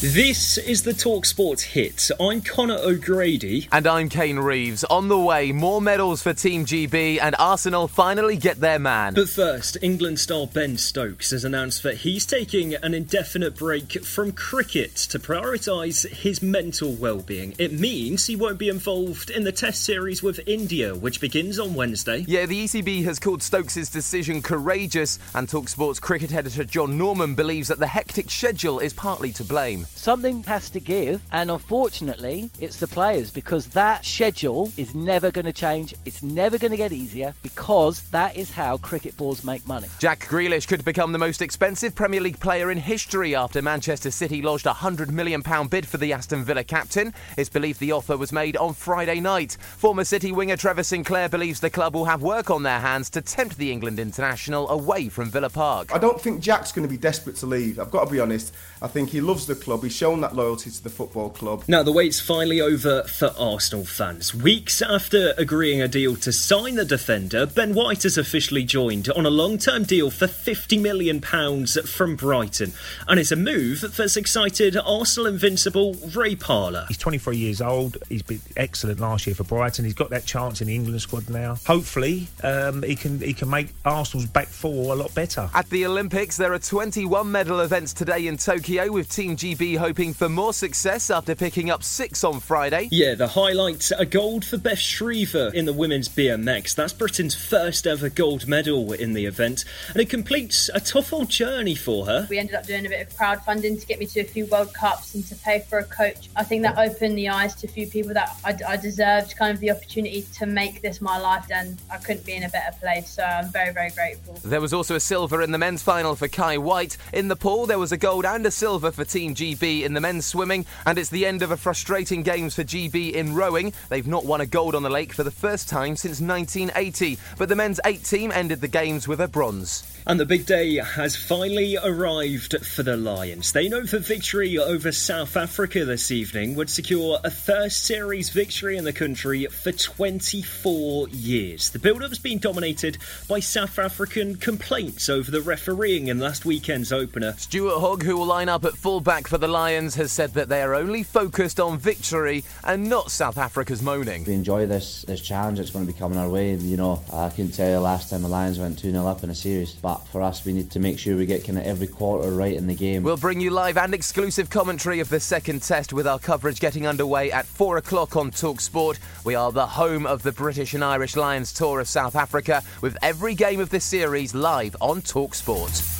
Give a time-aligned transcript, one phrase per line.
[0.00, 2.10] This is the Talksport hit.
[2.20, 3.68] I'm Connor O'Grady.
[3.70, 4.82] And I'm Kane Reeves.
[4.84, 9.14] On the way, more medals for Team GB and Arsenal finally get their man.
[9.14, 14.32] But first, England star Ben Stokes has announced that he's taking an indefinite break from
[14.32, 17.54] cricket to prioritise his mental well-being.
[17.56, 21.74] It means he won't be involved in the Test series with India, which begins on
[21.74, 22.24] Wednesday.
[22.26, 27.68] Yeah, the ECB has called Stokes' decision courageous, and Talksport's cricket editor John Norman believes
[27.68, 29.83] that the hectic schedule is partly to blame.
[29.88, 35.44] Something has to give, and unfortunately, it's the players because that schedule is never going
[35.46, 35.94] to change.
[36.04, 39.88] It's never going to get easier because that is how cricket balls make money.
[39.98, 44.42] Jack Grealish could become the most expensive Premier League player in history after Manchester City
[44.42, 47.12] lodged a £100 million bid for the Aston Villa captain.
[47.36, 49.56] It's believed the offer was made on Friday night.
[49.60, 53.20] Former City winger Trevor Sinclair believes the club will have work on their hands to
[53.20, 55.94] tempt the England international away from Villa Park.
[55.94, 57.78] I don't think Jack's going to be desperate to leave.
[57.78, 58.54] I've got to be honest.
[58.80, 59.73] I think he loves the club.
[59.82, 61.64] He's shown that loyalty to the football club.
[61.68, 64.34] Now, the wait's finally over for Arsenal fans.
[64.34, 69.26] Weeks after agreeing a deal to sign the defender, Ben White has officially joined on
[69.26, 72.72] a long term deal for £50 million from Brighton.
[73.08, 76.86] And it's a move that's excited Arsenal invincible Ray Parlour.
[76.88, 77.98] He's 23 years old.
[78.08, 79.84] He's been excellent last year for Brighton.
[79.84, 81.56] He's got that chance in the England squad now.
[81.66, 85.48] Hopefully, um, he can he can make Arsenal's back four a lot better.
[85.54, 90.12] At the Olympics, there are 21 medal events today in Tokyo with Team GB hoping
[90.12, 92.88] for more success after picking up six on Friday.
[92.92, 96.74] Yeah, the highlights a gold for Beth Shriever in the women's BMX.
[96.74, 101.30] That's Britain's first ever gold medal in the event, and it completes a tough old
[101.30, 102.26] journey for her.
[102.28, 104.74] We ended up doing a bit of crowdfunding to get me to a few World
[104.74, 106.28] Cups and to pay for a coach.
[106.36, 109.54] I think that opened the eyes to a few people that I, I deserved kind
[109.54, 112.76] of the opportunity to make this my life, and I couldn't be in a better
[112.78, 113.10] place.
[113.10, 114.38] So I'm very, very grateful.
[114.44, 116.98] There was also a silver in the men's final for Kye Whyte.
[117.12, 120.00] In the pool, there was a gold and a silver for Team GB in the
[120.00, 123.72] men's swimming, and it's the end of a frustrating games for GB in rowing.
[123.88, 127.48] They've not won a gold on the lake for the first time since 1980, but
[127.48, 129.93] the men's eight team ended the games with a bronze.
[130.06, 133.52] And the big day has finally arrived for the Lions.
[133.52, 138.76] They know the victory over South Africa this evening would secure a first series victory
[138.76, 141.70] in the country for 24 years.
[141.70, 142.98] The build up has been dominated
[143.30, 147.32] by South African complaints over the refereeing in last weekend's opener.
[147.38, 150.60] Stuart Hogg, who will line up at fullback for the Lions, has said that they
[150.60, 154.24] are only focused on victory and not South Africa's moaning.
[154.24, 156.52] We enjoy this, this challenge that's going to be coming our way.
[156.52, 159.24] You know, I couldn't tell you the last time the Lions went 2 0 up
[159.24, 161.64] in a series, but for us, we need to make sure we get kind of
[161.64, 163.02] every quarter right in the game.
[163.02, 166.86] We'll bring you live and exclusive commentary of the second test with our coverage getting
[166.86, 168.98] underway at 4 o'clock on Talk Sport.
[169.24, 172.96] We are the home of the British and Irish Lions tour of South Africa with
[173.02, 175.93] every game of this series live on Talk Sport.